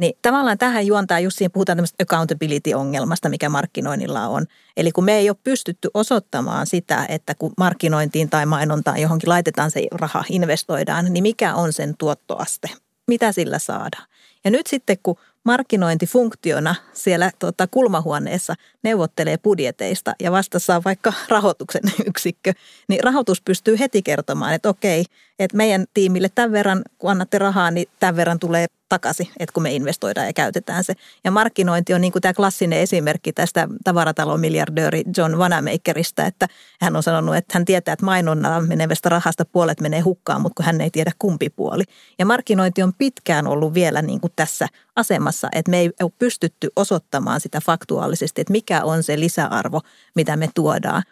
[0.00, 4.46] Niin tavallaan tähän juontaa just siihen, puhutaan tämmöistä accountability-ongelmasta, mikä markkinoinnilla on.
[4.76, 9.70] Eli kun me ei ole pystytty osoittamaan sitä, että kun markkinointiin tai mainontaan johonkin laitetaan
[9.70, 12.68] se raha, investoidaan, niin mikä on sen tuottoaste?
[13.08, 14.06] Mitä sillä saadaan?
[14.44, 21.82] Ja nyt sitten kun markkinointifunktiona siellä tuota, kulmahuoneessa neuvottelee budjeteista ja vastassa on vaikka rahoituksen
[22.06, 22.52] yksikkö,
[22.88, 25.04] niin rahoitus pystyy heti kertomaan, että okei,
[25.38, 29.62] että meidän tiimille tämän verran, kun annatte rahaa, niin tämän verran tulee takaisin, että kun
[29.62, 30.94] me investoidaan ja käytetään se.
[31.24, 36.48] Ja markkinointi on niin kuin tämä klassinen esimerkki tästä tavaratalon miljardööri John Vanamakerista, että
[36.80, 40.66] hän on sanonut, että hän tietää, että mainonnalla menevästä rahasta puolet menee hukkaan, mutta kun
[40.66, 41.84] hän ei tiedä kumpi puoli.
[42.18, 46.68] Ja markkinointi on pitkään ollut vielä niin kuin tässä asemassa, että me ei ole pystytty
[46.76, 49.80] osoittamaan sitä faktuaalisesti, että mikä on se lisäarvo,
[50.14, 51.02] mitä me tuodaan.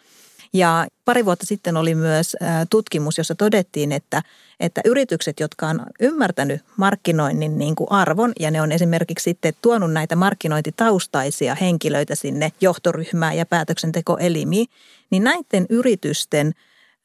[0.53, 2.37] Ja pari vuotta sitten oli myös
[2.69, 4.23] tutkimus, jossa todettiin, että,
[4.59, 9.93] että yritykset, jotka on ymmärtänyt markkinoinnin niin kuin arvon ja ne on esimerkiksi sitten tuonut
[9.93, 14.67] näitä markkinointitaustaisia henkilöitä sinne johtoryhmään ja päätöksentekoelimiin,
[15.09, 16.53] niin näiden yritysten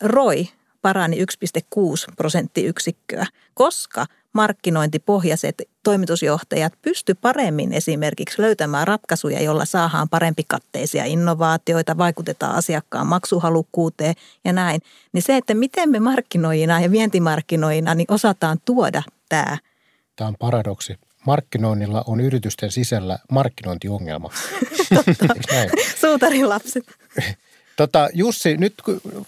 [0.03, 0.49] ROI
[0.83, 11.05] parani 1,6 prosenttiyksikköä, koska markkinointipohjaiset toimitusjohtajat pysty paremmin esimerkiksi löytämään ratkaisuja, joilla saadaan parempi katteisia
[11.05, 14.81] innovaatioita, vaikutetaan asiakkaan maksuhalukkuuteen ja näin.
[15.13, 19.59] Niin se, että miten me markkinoijina ja vientimarkkinoijina niin osataan tuoda tämä.
[20.17, 20.99] Tämä on paradoksi.
[21.27, 24.31] Markkinoinnilla on yritysten sisällä markkinointiongelma.
[26.01, 26.85] Suutarin lapset.
[27.77, 28.75] Tota, Jussi, nyt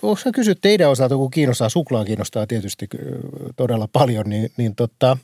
[0.02, 2.88] voiko kysyä teidän osalta, kun kiinnostaa, suklaa kiinnostaa tietysti
[3.56, 5.16] todella paljon, niin, niin tota,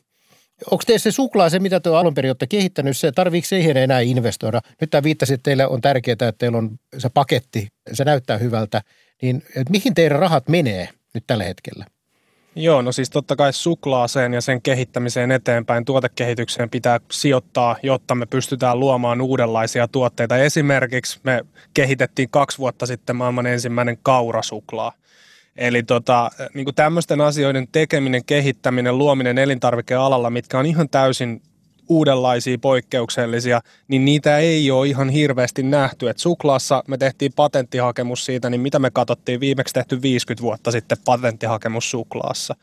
[0.70, 4.00] onko teillä se suklaa se, mitä te alun perin olette kehittänyt, se tarviiko siihen enää
[4.00, 4.60] investoida?
[4.80, 8.82] Nyt tämä viittasi, että teille on tärkeää, että teillä on se paketti, se näyttää hyvältä,
[9.22, 11.86] niin mihin teidän rahat menee nyt tällä hetkellä?
[12.54, 18.26] Joo, no siis totta kai suklaaseen ja sen kehittämiseen eteenpäin tuotekehitykseen pitää sijoittaa, jotta me
[18.26, 20.36] pystytään luomaan uudenlaisia tuotteita.
[20.36, 24.92] Esimerkiksi me kehitettiin kaksi vuotta sitten maailman ensimmäinen kaurasuklaa.
[25.56, 31.42] Eli tota, niin tämmöisten asioiden tekeminen, kehittäminen, luominen elintarvikealalla, mitkä on ihan täysin
[31.88, 36.08] uudenlaisia, poikkeuksellisia, niin niitä ei ole ihan hirveästi nähty.
[36.08, 40.98] Et suklaassa me tehtiin patenttihakemus siitä, niin mitä me katsottiin viimeksi tehty 50 vuotta sitten
[41.04, 42.54] patenttihakemus suklaassa.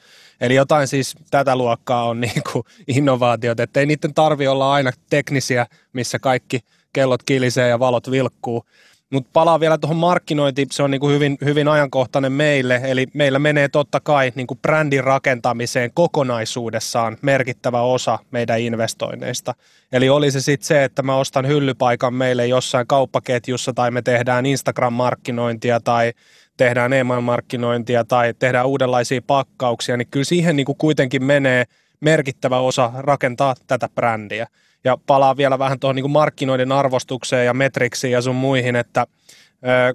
[0.42, 2.44] Eli jotain siis tätä luokkaa on niin
[2.88, 6.60] innovaatiot, että ei niiden tarvi olla aina teknisiä, missä kaikki
[6.94, 8.66] kellot kilisee ja valot vilkkuu,
[9.14, 13.70] mutta palaa vielä tuohon markkinointiin, se on niinku hyvin, hyvin ajankohtainen meille, eli meillä menee
[13.70, 19.54] totta kai niinku brändin rakentamiseen kokonaisuudessaan merkittävä osa meidän investoinneista.
[19.92, 24.46] Eli oli se sitten se, että mä ostan hyllypaikan meille jossain kauppaketjussa tai me tehdään
[24.46, 26.14] Instagram-markkinointia tai
[26.58, 31.66] tehdään email-markkinointia tai tehdään uudenlaisia pakkauksia, niin kyllä siihen niinku kuitenkin menee
[32.00, 34.48] merkittävä osa rakentaa tätä brändiä.
[34.84, 39.06] Ja palaa vielä vähän tuohon niin markkinoiden arvostukseen ja metriksiin ja sun muihin, että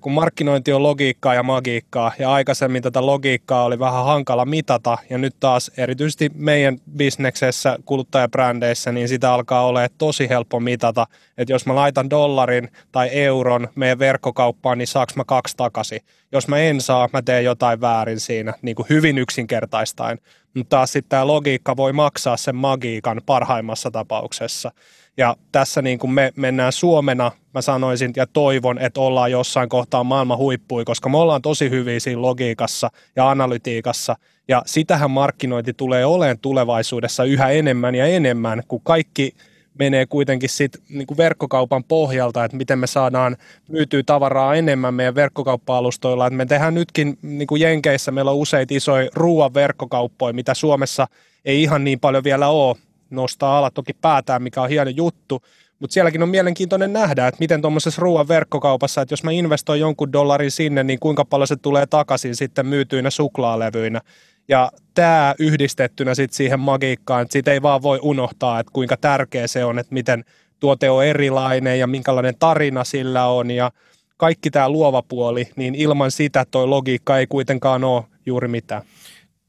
[0.00, 5.18] kun markkinointi on logiikkaa ja magiikkaa ja aikaisemmin tätä logiikkaa oli vähän hankala mitata ja
[5.18, 11.06] nyt taas erityisesti meidän bisneksessä, kuluttajabrändeissä, niin sitä alkaa olla tosi helppo mitata,
[11.38, 16.00] että jos mä laitan dollarin tai euron meidän verkkokauppaan, niin saaks mä kaksi takaisin.
[16.32, 20.18] Jos mä en saa, mä teen jotain väärin siinä, niin kuin hyvin yksinkertaistain.
[20.54, 24.72] Mutta taas sitten tämä logiikka voi maksaa sen magiikan parhaimmassa tapauksessa.
[25.16, 30.04] Ja tässä niin kuin me mennään Suomena, mä sanoisin ja toivon, että ollaan jossain kohtaa
[30.04, 34.16] maailman huippui, koska me ollaan tosi hyviä siinä logiikassa ja analytiikassa.
[34.48, 39.34] Ja sitähän markkinointi tulee olemaan tulevaisuudessa yhä enemmän ja enemmän, kun kaikki
[39.78, 43.36] menee kuitenkin sit niin kuin verkkokaupan pohjalta, että miten me saadaan
[43.68, 46.26] myytyä tavaraa enemmän meidän verkkokauppa-alustoilla.
[46.26, 51.06] Että me tehdään nytkin niin kuin Jenkeissä, meillä on useita isoja ruoan verkkokauppoja, mitä Suomessa
[51.44, 52.76] ei ihan niin paljon vielä ole
[53.10, 55.42] nostaa ala toki päätään, mikä on hieno juttu,
[55.78, 60.12] Mutta sielläkin on mielenkiintoinen nähdä, että miten tuommoisessa ruoan verkkokaupassa, että jos mä investoin jonkun
[60.12, 64.00] dollarin sinne, niin kuinka paljon se tulee takaisin sitten myytyinä suklaalevyinä.
[64.48, 69.46] Ja tämä yhdistettynä sitten siihen magiikkaan, että siitä ei vaan voi unohtaa, että kuinka tärkeä
[69.46, 70.24] se on, että miten
[70.60, 73.70] tuote on erilainen ja minkälainen tarina sillä on ja
[74.16, 78.82] kaikki tämä luova puoli, niin ilman sitä toi logiikka ei kuitenkaan ole juuri mitään.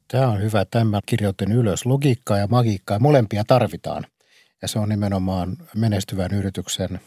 [0.08, 0.65] Tämä on hyvä.
[0.65, 1.86] Tämä kirjoitin ylös.
[1.86, 4.05] Logiikkaa ja magiikkaa, molempia tarvitaan.
[4.62, 6.99] Ja se on nimenomaan menestyvän yrityksen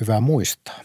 [0.00, 0.80] hyvä muistaa.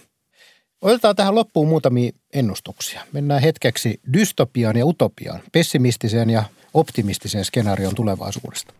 [0.81, 3.01] Otetaan tähän loppuun muutamia ennustuksia.
[3.13, 8.73] Mennään hetkeksi dystopiaan ja utopiaan, pessimistiseen ja optimistiseen skenaarion tulevaisuudesta.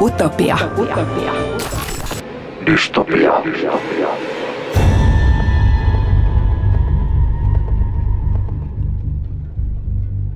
[0.00, 0.58] Utopia.
[0.78, 1.32] Utopia.
[2.66, 3.32] Dystopia.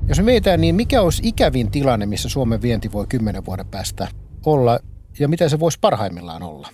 [0.08, 4.08] Jos me mietitään, niin mikä olisi ikävin tilanne, missä Suomen vienti voi kymmenen vuoden päästä
[4.46, 4.80] olla
[5.18, 6.68] ja mitä se voisi parhaimmillaan olla?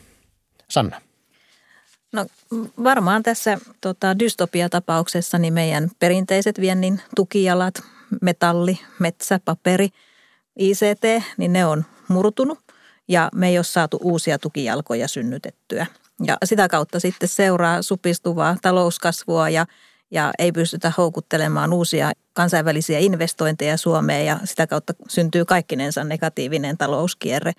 [0.68, 1.00] Sanna.
[2.12, 2.26] No
[2.84, 7.82] varmaan tässä tota, dystopiatapauksessa niin meidän perinteiset viennin tukijalat,
[8.22, 9.88] metalli, metsä, paperi,
[10.58, 12.58] ICT, niin ne on murtunut
[13.08, 15.86] ja me ei ole saatu uusia tukijalkoja synnytettyä.
[16.26, 19.66] Ja sitä kautta sitten seuraa supistuvaa talouskasvua ja,
[20.10, 27.52] ja ei pystytä houkuttelemaan uusia kansainvälisiä investointeja Suomeen ja sitä kautta syntyy kaikkinensa negatiivinen talouskierre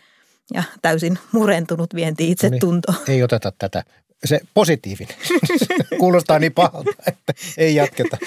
[0.54, 2.92] ja täysin murentunut vienti itsetunto.
[2.92, 3.84] No niin, ei oteta tätä.
[4.26, 5.16] Se positiivinen.
[6.00, 8.18] Kuulostaa niin pahalta, että ei jatketa.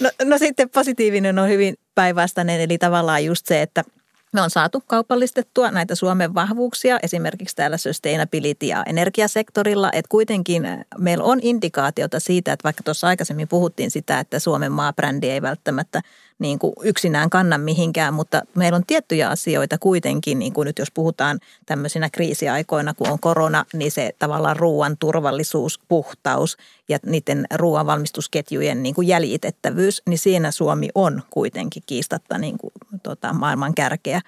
[0.00, 3.84] No, no sitten positiivinen on hyvin päinvastainen, eli tavallaan just se, että–
[4.34, 10.62] me on saatu kaupallistettua näitä Suomen vahvuuksia esimerkiksi täällä sustainability- ja energiasektorilla, että kuitenkin
[10.98, 16.00] meillä on indikaatiota siitä, että vaikka tuossa aikaisemmin puhuttiin sitä, että Suomen maabrändi ei välttämättä
[16.38, 20.90] niin kuin yksinään kanna mihinkään, mutta meillä on tiettyjä asioita kuitenkin, niin kuin nyt jos
[20.90, 26.56] puhutaan tämmöisinä kriisiaikoina, kun on korona, niin se tavallaan ruoan turvallisuus, puhtaus
[26.88, 33.32] ja niiden ruoanvalmistusketjujen niin kuin jäljitettävyys, niin siinä Suomi on kuitenkin kiistatta niin kuin, tota,
[33.32, 34.20] maailman kärkeä.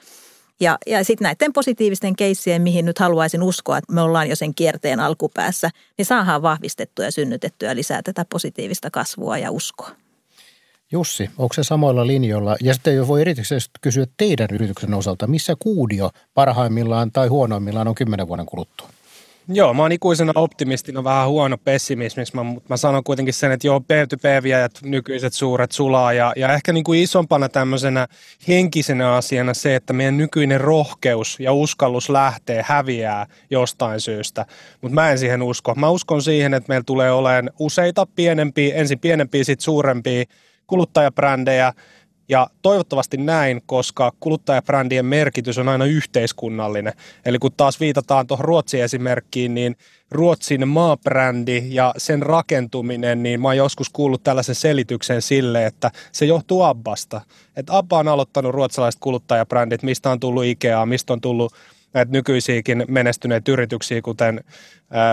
[0.60, 4.54] Ja, ja sitten näiden positiivisten keissien, mihin nyt haluaisin uskoa, että me ollaan jo sen
[4.54, 10.05] kierteen alkupäässä, niin saadaan vahvistettua ja synnytettyä lisää tätä positiivista kasvua ja uskoa.
[10.92, 12.56] Jussi, onko se samoilla linjoilla?
[12.62, 17.94] Ja sitten jo voi erityisesti kysyä teidän yrityksen osalta, missä kuudio parhaimmillaan tai huonoimmillaan on
[17.94, 18.88] kymmenen vuoden kuluttua?
[19.48, 23.78] Joo, mä oon ikuisena optimistina vähän huono pessimismiksi, mutta mä sanon kuitenkin sen, että joo,
[23.78, 28.06] P2P-viejät, nykyiset suuret sulaa ja, ja ehkä niin kuin isompana tämmöisenä
[28.48, 34.46] henkisenä asiana se, että meidän nykyinen rohkeus ja uskallus lähtee häviää jostain syystä,
[34.82, 35.74] mutta mä en siihen usko.
[35.74, 40.24] Mä uskon siihen, että meillä tulee olemaan useita pienempiä, ensin pienempiä, sitten suurempia
[40.66, 41.72] kuluttajabrändejä,
[42.28, 46.92] ja toivottavasti näin, koska kuluttajabrändien merkitys on aina yhteiskunnallinen.
[47.24, 49.76] Eli kun taas viitataan tuohon Ruotsin esimerkkiin, niin
[50.10, 56.26] Ruotsin maabrändi ja sen rakentuminen, niin mä oon joskus kuullut tällaisen selityksen sille, että se
[56.26, 57.20] johtuu Abbasta.
[57.56, 61.52] Että Abba on aloittanut ruotsalaiset kuluttajabrändit, mistä on tullut Ikea, mistä on tullut
[61.94, 64.44] näitä nykyisiäkin menestyneitä yrityksiä, kuten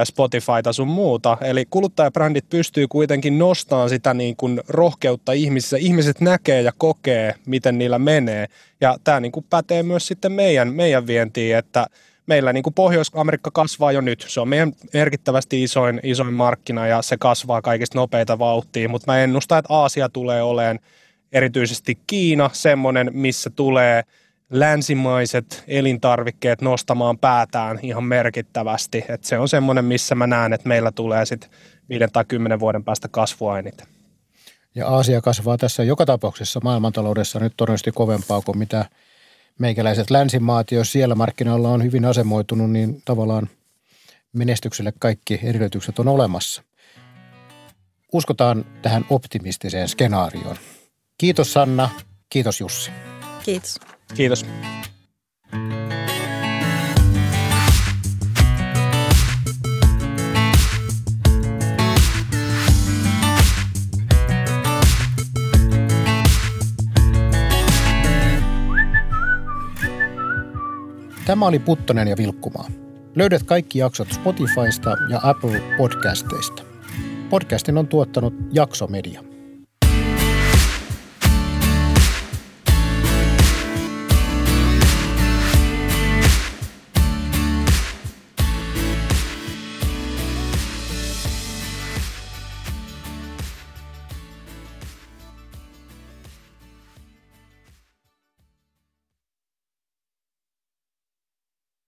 [0.03, 1.37] Spotifyta sun muuta.
[1.41, 5.77] Eli kuluttajabrändit pystyy kuitenkin nostamaan sitä niin kuin rohkeutta ihmisissä.
[5.77, 8.47] Ihmiset näkee ja kokee, miten niillä menee.
[8.81, 11.85] Ja tämä niin kuin pätee myös sitten meidän, meidän vientiin, että
[12.27, 14.25] meillä niin kuin Pohjois-Amerikka kasvaa jo nyt.
[14.27, 19.19] Se on meidän merkittävästi isoin, isoin markkina ja se kasvaa kaikista nopeita vauhtia, mutta mä
[19.19, 20.79] ennustan, että Aasia tulee olemaan
[21.31, 24.03] erityisesti Kiina semmoinen, missä tulee–
[24.53, 29.05] länsimaiset elintarvikkeet nostamaan päätään ihan merkittävästi.
[29.09, 31.49] Et se on semmoinen, missä mä näen, että meillä tulee sitten
[31.89, 33.87] viiden tai kymmenen vuoden päästä kasvua eniten.
[34.75, 38.85] Ja Aasia kasvaa tässä joka tapauksessa maailmantaloudessa nyt todennäköisesti kovempaa kuin mitä
[39.59, 43.49] meikäläiset länsimaat, jos siellä markkinoilla on hyvin asemoitunut, niin tavallaan
[44.33, 46.63] menestykselle kaikki edellytykset on olemassa.
[48.13, 50.55] Uskotaan tähän optimistiseen skenaarioon.
[51.17, 51.89] Kiitos Sanna,
[52.29, 52.91] kiitos Jussi.
[53.45, 53.92] Kiitos.
[54.13, 54.45] Kiitos.
[71.25, 72.67] Tämä oli Puttonen ja Vilkkumaa.
[73.15, 76.63] Löydät kaikki jaksot Spotifysta ja Apple Podcasteista.
[77.29, 79.32] Podcastin on tuottanut Jaksomedia.